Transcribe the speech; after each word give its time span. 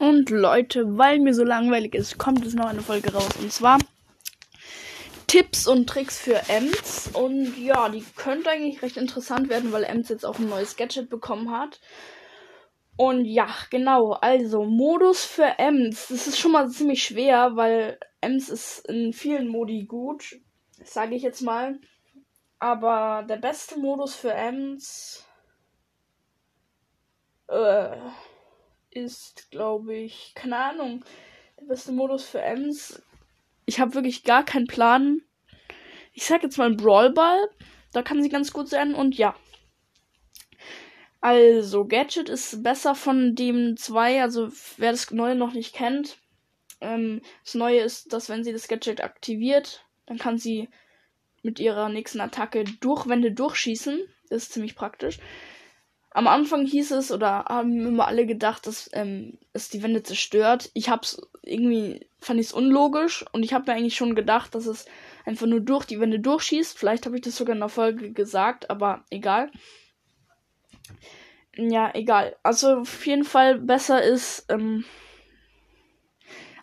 Und 0.00 0.30
Leute, 0.30 0.96
weil 0.96 1.18
mir 1.18 1.34
so 1.34 1.44
langweilig 1.44 1.94
ist, 1.94 2.16
kommt 2.16 2.46
es 2.46 2.54
noch 2.54 2.64
eine 2.64 2.80
Folge 2.80 3.12
raus. 3.12 3.36
Und 3.38 3.52
zwar 3.52 3.78
Tipps 5.26 5.66
und 5.66 5.90
Tricks 5.90 6.18
für 6.18 6.40
Ems. 6.48 7.10
Und 7.12 7.58
ja, 7.58 7.90
die 7.90 8.02
könnte 8.16 8.48
eigentlich 8.48 8.80
recht 8.80 8.96
interessant 8.96 9.50
werden, 9.50 9.72
weil 9.72 9.84
Ems 9.84 10.08
jetzt 10.08 10.24
auch 10.24 10.38
ein 10.38 10.48
neues 10.48 10.78
Gadget 10.78 11.10
bekommen 11.10 11.50
hat. 11.50 11.80
Und 12.96 13.26
ja, 13.26 13.48
genau. 13.68 14.12
Also, 14.12 14.64
Modus 14.64 15.26
für 15.26 15.58
Ems. 15.58 16.08
Das 16.08 16.26
ist 16.26 16.38
schon 16.38 16.52
mal 16.52 16.70
ziemlich 16.70 17.02
schwer, 17.04 17.50
weil 17.56 18.00
Ems 18.22 18.48
ist 18.48 18.88
in 18.88 19.12
vielen 19.12 19.48
Modi 19.48 19.84
gut. 19.84 20.40
Sage 20.82 21.14
ich 21.14 21.22
jetzt 21.22 21.42
mal. 21.42 21.78
Aber 22.58 23.26
der 23.28 23.36
beste 23.36 23.78
Modus 23.78 24.14
für 24.14 24.32
Ems. 24.32 25.26
Äh 27.48 27.98
ist, 28.90 29.50
glaube 29.50 29.94
ich, 29.94 30.32
keine 30.34 30.56
Ahnung, 30.56 31.04
der 31.60 31.66
beste 31.66 31.92
Modus 31.92 32.24
für 32.24 32.40
Ems. 32.40 33.02
Ich 33.66 33.80
habe 33.80 33.94
wirklich 33.94 34.24
gar 34.24 34.44
keinen 34.44 34.66
Plan. 34.66 35.22
Ich 36.12 36.24
sag 36.24 36.42
jetzt 36.42 36.58
mal 36.58 36.74
Brawlball. 36.74 37.38
Da 37.92 38.02
kann 38.02 38.22
sie 38.22 38.28
ganz 38.28 38.52
gut 38.52 38.68
sein 38.68 38.94
und 38.94 39.16
ja. 39.16 39.34
Also, 41.20 41.84
Gadget 41.84 42.28
ist 42.28 42.62
besser 42.62 42.94
von 42.94 43.34
dem 43.34 43.76
2. 43.76 44.22
Also, 44.22 44.48
wer 44.78 44.92
das 44.92 45.10
neue 45.10 45.34
noch 45.34 45.52
nicht 45.52 45.74
kennt. 45.74 46.18
Ähm, 46.80 47.20
das 47.44 47.54
neue 47.54 47.80
ist, 47.80 48.12
dass 48.12 48.28
wenn 48.28 48.42
sie 48.42 48.52
das 48.52 48.68
Gadget 48.68 49.02
aktiviert, 49.02 49.84
dann 50.06 50.18
kann 50.18 50.38
sie 50.38 50.68
mit 51.42 51.58
ihrer 51.58 51.88
nächsten 51.88 52.20
Attacke 52.20 52.64
durch 52.64 53.06
Wände 53.06 53.32
durchschießen. 53.32 54.00
Das 54.30 54.44
ist 54.44 54.52
ziemlich 54.52 54.74
praktisch 54.74 55.18
am 56.12 56.26
Anfang 56.26 56.66
hieß 56.66 56.90
es 56.92 57.12
oder 57.12 57.44
haben 57.44 57.86
immer 57.86 58.08
alle 58.08 58.26
gedacht, 58.26 58.66
dass 58.66 58.90
ähm, 58.92 59.38
es 59.52 59.68
die 59.68 59.82
Wände 59.82 60.02
zerstört. 60.02 60.70
Ich 60.74 60.88
hab's 60.88 61.20
irgendwie 61.42 62.06
fand 62.18 62.40
ich 62.40 62.46
es 62.46 62.52
unlogisch 62.52 63.24
und 63.32 63.42
ich 63.44 63.54
habe 63.54 63.70
mir 63.70 63.78
eigentlich 63.78 63.96
schon 63.96 64.14
gedacht, 64.14 64.54
dass 64.54 64.66
es 64.66 64.86
einfach 65.24 65.46
nur 65.46 65.60
durch 65.60 65.86
die 65.86 66.00
Wände 66.00 66.18
durchschießt. 66.18 66.76
Vielleicht 66.76 67.06
habe 67.06 67.16
ich 67.16 67.22
das 67.22 67.36
sogar 67.36 67.54
in 67.54 67.60
der 67.60 67.68
Folge 67.68 68.12
gesagt, 68.12 68.70
aber 68.70 69.04
egal. 69.10 69.50
Ja, 71.56 71.90
egal. 71.94 72.36
Also 72.42 72.78
auf 72.78 73.06
jeden 73.06 73.24
Fall 73.24 73.58
besser 73.58 74.02
ist 74.02 74.46
ähm, 74.48 74.84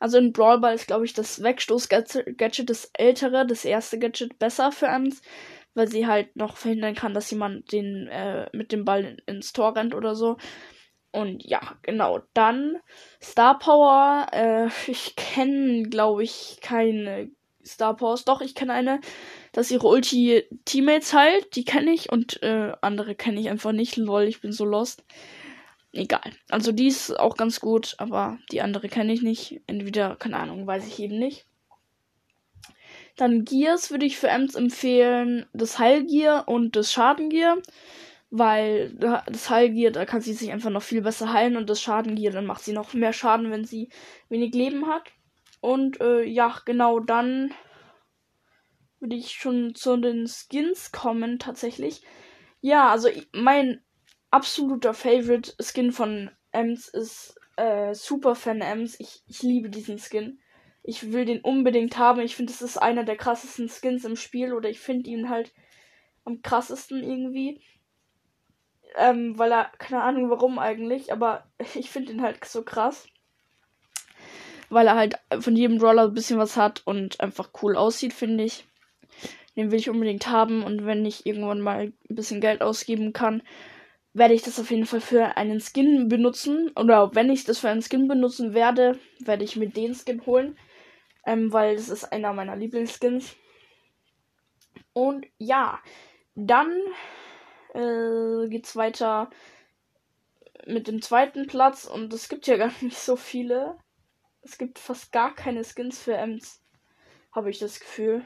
also 0.00 0.18
in 0.18 0.32
Brawl 0.32 0.58
Ball 0.58 0.74
ist 0.74 0.88
glaube 0.88 1.04
ich 1.04 1.14
das 1.14 1.42
Wegstoß-Gadget 1.42 2.68
das 2.68 2.90
ältere, 2.94 3.46
das 3.46 3.64
erste 3.64 3.98
Gadget 3.98 4.38
besser 4.38 4.72
für 4.72 4.88
uns 4.88 5.22
weil 5.76 5.88
sie 5.88 6.06
halt 6.06 6.34
noch 6.36 6.56
verhindern 6.56 6.94
kann, 6.94 7.14
dass 7.14 7.30
jemand 7.30 7.70
den 7.72 8.08
äh, 8.08 8.48
mit 8.52 8.72
dem 8.72 8.84
Ball 8.84 9.18
ins 9.26 9.52
Tor 9.52 9.76
rennt 9.76 9.94
oder 9.94 10.14
so. 10.14 10.38
Und 11.12 11.44
ja, 11.44 11.60
genau. 11.82 12.20
Dann 12.34 12.76
Star 13.22 13.58
Power. 13.58 14.26
Äh, 14.32 14.68
ich 14.90 15.16
kenne, 15.16 15.84
glaube 15.84 16.24
ich, 16.24 16.58
keine 16.60 17.30
Star 17.64 17.96
Powers. 17.96 18.24
Doch, 18.24 18.40
ich 18.40 18.54
kenne 18.54 18.72
eine, 18.72 19.00
dass 19.52 19.70
ihre 19.70 19.86
Ulti 19.86 20.44
Teammates 20.64 21.14
halt. 21.14 21.56
Die 21.56 21.64
kenne 21.64 21.92
ich. 21.92 22.10
Und 22.10 22.42
äh, 22.42 22.72
andere 22.80 23.14
kenne 23.14 23.40
ich 23.40 23.48
einfach 23.48 23.72
nicht. 23.72 23.96
Lol, 23.96 24.24
ich 24.24 24.40
bin 24.40 24.52
so 24.52 24.64
lost. 24.64 25.04
Egal. 25.92 26.32
Also 26.50 26.72
die 26.72 26.88
ist 26.88 27.18
auch 27.18 27.36
ganz 27.36 27.60
gut, 27.60 27.94
aber 27.98 28.38
die 28.52 28.60
andere 28.60 28.88
kenne 28.88 29.12
ich 29.12 29.22
nicht. 29.22 29.62
Entweder, 29.66 30.16
keine 30.16 30.38
Ahnung, 30.38 30.66
weiß 30.66 30.86
ich 30.86 30.98
eben 30.98 31.18
nicht. 31.18 31.46
Dann 33.16 33.44
Gears 33.44 33.90
würde 33.90 34.06
ich 34.06 34.18
für 34.18 34.28
Ems 34.28 34.54
empfehlen, 34.54 35.46
das 35.52 35.78
Heilgear 35.78 36.48
und 36.48 36.76
das 36.76 36.92
Schadengear. 36.92 37.58
Weil 38.30 38.92
das 38.94 39.50
Heilgear, 39.50 39.92
da 39.92 40.04
kann 40.04 40.20
sie 40.20 40.32
sich 40.32 40.50
einfach 40.52 40.70
noch 40.70 40.82
viel 40.82 41.00
besser 41.00 41.32
heilen 41.32 41.56
und 41.56 41.70
das 41.70 41.80
Schadengear, 41.80 42.32
dann 42.32 42.44
macht 42.44 42.62
sie 42.64 42.72
noch 42.72 42.92
mehr 42.92 43.12
Schaden, 43.12 43.50
wenn 43.50 43.64
sie 43.64 43.88
wenig 44.28 44.52
Leben 44.52 44.88
hat. 44.88 45.04
Und 45.60 46.00
äh, 46.00 46.22
ja, 46.24 46.60
genau 46.64 47.00
dann 47.00 47.54
würde 49.00 49.16
ich 49.16 49.30
schon 49.30 49.74
zu 49.74 49.96
den 49.96 50.26
Skins 50.26 50.92
kommen, 50.92 51.38
tatsächlich. 51.38 52.02
Ja, 52.60 52.90
also 52.90 53.08
mein 53.32 53.80
absoluter 54.30 54.92
Favorite 54.92 55.54
Skin 55.60 55.92
von 55.92 56.30
Ems 56.50 56.88
ist 56.88 57.38
äh, 57.56 57.94
Super 57.94 58.34
Fan 58.34 58.60
Ems. 58.60 58.98
Ich, 58.98 59.22
ich 59.28 59.42
liebe 59.42 59.70
diesen 59.70 59.98
Skin 59.98 60.40
ich 60.86 61.12
will 61.12 61.24
den 61.24 61.40
unbedingt 61.40 61.98
haben. 61.98 62.20
Ich 62.20 62.36
finde, 62.36 62.52
das 62.52 62.62
ist 62.62 62.78
einer 62.78 63.02
der 63.02 63.16
krassesten 63.16 63.68
Skins 63.68 64.04
im 64.04 64.16
Spiel 64.16 64.52
oder 64.52 64.70
ich 64.70 64.78
finde 64.78 65.10
ihn 65.10 65.28
halt 65.28 65.52
am 66.24 66.42
krassesten 66.42 67.02
irgendwie. 67.02 67.60
Ähm, 68.96 69.36
weil 69.36 69.52
er, 69.52 69.70
keine 69.78 70.02
Ahnung 70.02 70.30
warum 70.30 70.58
eigentlich, 70.58 71.12
aber 71.12 71.44
ich 71.74 71.90
finde 71.90 72.12
ihn 72.12 72.22
halt 72.22 72.44
so 72.44 72.62
krass. 72.62 73.08
Weil 74.68 74.86
er 74.86 74.94
halt 74.94 75.16
von 75.40 75.56
jedem 75.56 75.78
Brawler 75.78 76.04
ein 76.04 76.14
bisschen 76.14 76.38
was 76.38 76.56
hat 76.56 76.82
und 76.84 77.20
einfach 77.20 77.50
cool 77.62 77.76
aussieht, 77.76 78.12
finde 78.12 78.44
ich. 78.44 78.64
Den 79.56 79.70
will 79.70 79.78
ich 79.78 79.90
unbedingt 79.90 80.28
haben 80.28 80.62
und 80.62 80.86
wenn 80.86 81.04
ich 81.04 81.26
irgendwann 81.26 81.60
mal 81.60 81.92
ein 82.08 82.14
bisschen 82.14 82.40
Geld 82.40 82.62
ausgeben 82.62 83.12
kann, 83.12 83.42
werde 84.12 84.34
ich 84.34 84.42
das 84.42 84.60
auf 84.60 84.70
jeden 84.70 84.86
Fall 84.86 85.00
für 85.00 85.36
einen 85.36 85.60
Skin 85.60 86.08
benutzen. 86.08 86.70
Oder 86.76 87.14
wenn 87.14 87.30
ich 87.30 87.44
das 87.44 87.58
für 87.58 87.70
einen 87.70 87.82
Skin 87.82 88.06
benutzen 88.06 88.54
werde, 88.54 88.98
werde 89.20 89.44
ich 89.44 89.56
mir 89.56 89.68
den 89.68 89.94
Skin 89.94 90.24
holen 90.26 90.56
ähm, 91.26 91.52
weil 91.52 91.76
das 91.76 91.88
ist 91.88 92.04
einer 92.04 92.32
meiner 92.32 92.56
Lieblingsskins. 92.56 93.36
Und 94.92 95.26
ja, 95.38 95.80
dann 96.34 96.72
äh, 97.74 98.48
geht's 98.48 98.76
weiter 98.76 99.28
mit 100.66 100.88
dem 100.88 101.02
zweiten 101.02 101.46
Platz 101.46 101.84
und 101.84 102.12
es 102.14 102.28
gibt 102.28 102.46
ja 102.46 102.56
gar 102.56 102.72
nicht 102.80 102.98
so 102.98 103.16
viele. 103.16 103.76
Es 104.42 104.56
gibt 104.56 104.78
fast 104.78 105.12
gar 105.12 105.34
keine 105.34 105.64
Skins 105.64 106.00
für 106.02 106.14
Ems, 106.14 106.62
habe 107.32 107.50
ich 107.50 107.58
das 107.58 107.80
Gefühl. 107.80 108.24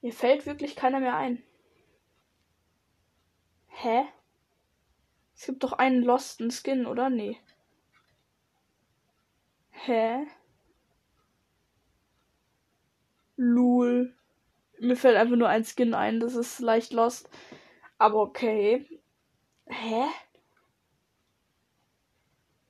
Mir 0.00 0.12
fällt 0.12 0.46
wirklich 0.46 0.76
keiner 0.76 1.00
mehr 1.00 1.16
ein. 1.16 1.42
Hä? 3.68 4.04
Es 5.36 5.46
gibt 5.46 5.62
doch 5.62 5.72
einen 5.72 6.02
Losten 6.02 6.50
Skin, 6.50 6.86
oder? 6.86 7.10
Nee. 7.10 7.38
Hä? 9.70 10.26
Lul. 13.38 14.12
Mir 14.80 14.96
fällt 14.96 15.16
einfach 15.16 15.36
nur 15.36 15.48
ein 15.48 15.64
Skin 15.64 15.94
ein, 15.94 16.20
das 16.20 16.34
ist 16.34 16.60
leicht 16.60 16.92
lost. 16.92 17.30
Aber 17.96 18.20
okay. 18.20 18.86
Hä? 19.66 20.04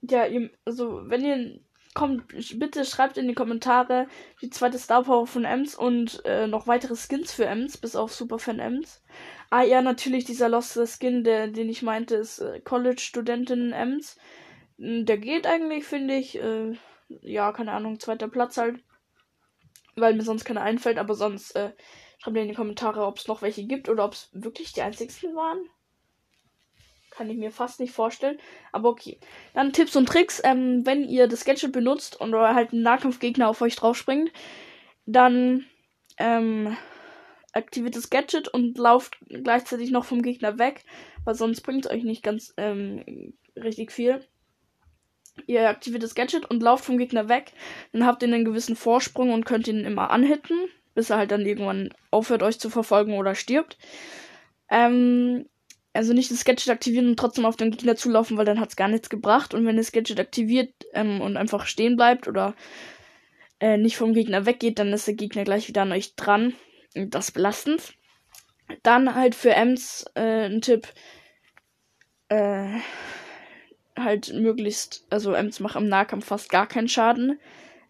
Ja, 0.03 0.27
ihr, 0.27 0.51
also, 0.65 1.03
wenn 1.05 1.25
ihr 1.25 1.61
kommt, 1.95 2.29
bitte 2.59 2.84
schreibt 2.84 3.19
in 3.19 3.29
die 3.29 3.34
Kommentare 3.34 4.06
die 4.41 4.51
zweite 4.51 4.79
Star 4.79 5.03
Power 5.03 5.27
von 5.27 5.45
Ems 5.45 5.75
und 5.75 6.25
äh, 6.25 6.47
noch 6.47 6.67
weitere 6.67 6.97
Skins 6.97 7.33
für 7.33 7.47
Ems, 7.47 7.77
bis 7.77 7.97
auf 7.97 8.15
Superfan 8.15 8.61
Ems. 8.61 9.03
Ah 9.50 9.62
ja, 9.62 9.83
natürlich 9.83 10.25
dieser 10.25 10.49
Lost 10.49 10.79
Skin, 10.87 11.25
der, 11.25 11.49
den 11.49 11.69
ich 11.69 11.83
meinte, 11.83 12.17
ist 12.17 12.41
äh, 12.41 12.61
College-Studentin 12.61 13.73
Ems. 13.73 14.19
Hm, 14.79 15.06
der 15.06 15.19
geht 15.19 15.47
eigentlich, 15.47 15.85
finde 15.85 16.15
ich. 16.15 16.39
Äh, 16.39 16.75
ja, 17.23 17.53
keine 17.53 17.73
Ahnung, 17.73 17.99
zweiter 18.00 18.29
Platz 18.29 18.59
halt 18.59 18.81
weil 20.00 20.14
mir 20.14 20.22
sonst 20.22 20.44
keiner 20.44 20.62
einfällt, 20.62 20.98
aber 20.98 21.14
sonst 21.14 21.53
äh, 21.56 21.72
schreibt 22.19 22.34
mir 22.34 22.42
in 22.42 22.48
die 22.48 22.54
Kommentare, 22.54 23.06
ob 23.06 23.19
es 23.19 23.28
noch 23.28 23.42
welche 23.42 23.64
gibt 23.64 23.88
oder 23.88 24.04
ob 24.04 24.12
es 24.12 24.31
wirklich 24.32 24.72
die 24.72 24.82
einzigsten 24.82 25.34
waren. 25.34 25.59
Kann 27.10 27.31
ich 27.31 27.36
mir 27.36 27.50
fast 27.50 27.81
nicht 27.81 27.92
vorstellen. 27.92 28.38
Aber 28.70 28.91
okay. 28.91 29.19
Dann 29.54 29.72
Tipps 29.72 29.97
und 29.97 30.06
Tricks. 30.06 30.41
Ähm, 30.44 30.82
wenn 30.84 31.04
ihr 31.04 31.26
das 31.26 31.44
Gadget 31.44 31.72
benutzt 31.72 32.20
und 32.20 32.34
halt 32.34 32.72
ein 32.72 32.82
Nahkampfgegner 32.82 33.48
auf 33.48 33.60
euch 33.60 33.75
draufspringt, 33.75 34.31
dann 35.04 35.66
ähm, 36.19 36.76
aktiviert 37.53 37.97
das 37.97 38.10
Gadget 38.10 38.48
und 38.48 38.78
lauft 38.78 39.19
gleichzeitig 39.28 39.91
noch 39.91 40.04
vom 40.04 40.22
Gegner 40.22 40.58
weg, 40.58 40.84
weil 41.25 41.34
sonst 41.34 41.62
bringt 41.62 41.87
es 41.87 41.91
euch 41.91 42.04
nicht 42.04 42.22
ganz 42.22 42.54
ähm, 42.56 43.34
richtig 43.56 43.91
viel 43.91 44.25
ihr 45.47 45.69
aktiviert 45.69 46.02
das 46.02 46.14
Gadget 46.14 46.50
und 46.50 46.62
lauft 46.62 46.85
vom 46.85 46.99
Gegner 46.99 47.29
weg. 47.29 47.52
Dann 47.93 48.06
habt 48.06 48.23
ihr 48.23 48.29
einen 48.29 48.44
gewissen 48.44 48.76
Vorsprung 48.76 49.32
und 49.32 49.46
könnt 49.46 49.69
ihn 49.69 49.85
immer 49.85 50.11
anhitten, 50.11 50.55
bis 50.94 51.11
er 51.11 51.19
halt 51.19 51.31
dann 51.31 51.46
irgendwann 51.46 51.90
aufhört, 52.11 52.43
euch 52.43 52.58
zu 52.58 52.70
verfolgen 52.70 53.14
oder 53.14 53.35
stirbt. 53.35 53.79
Ähm, 54.70 55.46
also 55.93 56.12
nicht 56.12 56.31
das 56.31 56.44
Gadget 56.44 56.70
aktivieren 56.70 57.08
und 57.08 57.19
trotzdem 57.19 57.44
auf 57.44 57.56
den 57.56 57.70
Gegner 57.70 57.96
zulaufen, 57.96 58.37
weil 58.37 58.44
dann 58.44 58.61
hat 58.61 58.70
es 58.70 58.76
gar 58.76 58.88
nichts 58.88 59.11
gebracht. 59.11 59.55
Und 59.55 59.67
wenn 59.67 59.76
das 59.76 59.93
Gadget 59.93 60.20
aktiviert 60.20 60.73
ähm, 60.93 61.20
und 61.20 61.37
einfach 61.37 61.67
stehen 61.67 61.96
bleibt 61.96 62.29
oder 62.29 62.55
äh, 63.61 63.76
nicht 63.76 63.96
vom 63.96 64.12
Gegner 64.12 64.46
weggeht, 64.46 64.79
dann 64.79 64.93
ist 64.93 65.06
der 65.06 65.14
Gegner 65.14 65.44
gleich 65.44 65.69
wieder 65.69 65.82
an 65.82 65.93
euch 65.93 66.14
dran. 66.14 66.55
Das 66.94 67.32
belastend. 67.32 67.94
Dann 68.82 69.14
halt 69.14 69.35
für 69.35 69.50
Ems 69.50 70.05
äh, 70.14 70.46
ein 70.46 70.61
Tipp. 70.61 70.87
Äh, 72.29 72.79
halt 74.05 74.33
möglichst, 74.35 75.06
also 75.11 75.33
Ems 75.33 75.61
macht 75.61 75.77
im 75.77 75.89
Nahkampf 75.89 76.27
fast 76.27 76.50
gar 76.50 76.67
keinen 76.67 76.89
Schaden. 76.89 77.39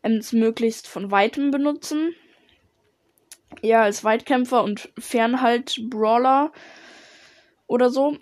Ems 0.03 0.33
möglichst 0.33 0.87
von 0.87 1.11
weitem 1.11 1.51
benutzen. 1.51 2.15
Ja, 3.63 3.83
als 3.83 4.05
Weitkämpfer 4.05 4.63
und 4.63 4.91
Fernhalt 4.99 5.81
Brawler 5.91 6.53
oder 7.67 7.91
so. 7.91 8.17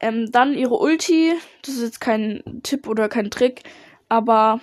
Ähm, 0.00 0.30
dann 0.32 0.54
ihre 0.54 0.76
Ulti. 0.76 1.34
Das 1.62 1.74
ist 1.74 1.82
jetzt 1.82 2.00
kein 2.00 2.60
Tipp 2.62 2.88
oder 2.88 3.08
kein 3.08 3.30
Trick, 3.30 3.62
aber 4.08 4.60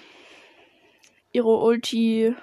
ihre 1.32 1.58
Ulti, 1.58 2.34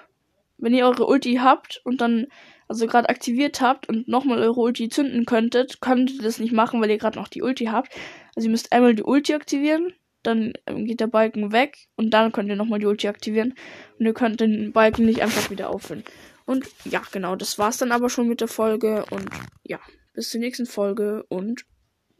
wenn 0.57 0.73
ihr 0.73 0.85
eure 0.85 1.05
Ulti 1.05 1.35
habt 1.35 1.81
und 1.83 2.01
dann 2.01 2.27
also 2.67 2.87
gerade 2.87 3.09
aktiviert 3.09 3.61
habt 3.61 3.87
und 3.89 4.07
nochmal 4.07 4.39
eure 4.39 4.59
Ulti 4.59 4.89
zünden 4.89 5.25
könntet, 5.25 5.81
könnt 5.81 6.11
ihr 6.11 6.21
das 6.21 6.39
nicht 6.39 6.53
machen, 6.53 6.81
weil 6.81 6.89
ihr 6.89 6.97
gerade 6.97 7.19
noch 7.19 7.27
die 7.27 7.43
Ulti 7.43 7.65
habt. 7.65 7.93
Also 8.35 8.47
ihr 8.47 8.51
müsst 8.51 8.71
einmal 8.71 8.95
die 8.95 9.03
Ulti 9.03 9.33
aktivieren, 9.33 9.93
dann 10.25 10.53
geht 10.67 10.99
der 10.99 11.07
Balken 11.07 11.51
weg 11.51 11.87
und 11.95 12.11
dann 12.11 12.31
könnt 12.31 12.49
ihr 12.49 12.55
nochmal 12.55 12.79
die 12.79 12.85
Ulti 12.85 13.07
aktivieren 13.07 13.53
und 13.99 14.05
ihr 14.05 14.13
könnt 14.13 14.41
den 14.41 14.71
Balken 14.73 15.05
nicht 15.05 15.21
einfach 15.21 15.49
wieder 15.49 15.69
auffüllen. 15.69 16.03
Und 16.45 16.65
ja, 16.85 17.01
genau, 17.11 17.35
das 17.35 17.57
war's 17.57 17.77
dann 17.77 17.91
aber 17.91 18.09
schon 18.09 18.27
mit 18.27 18.41
der 18.41 18.47
Folge 18.47 19.05
und 19.11 19.29
ja, 19.63 19.79
bis 20.13 20.29
zur 20.29 20.39
nächsten 20.39 20.65
Folge 20.65 21.25
und 21.29 21.65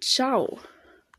ciao. 0.01 0.59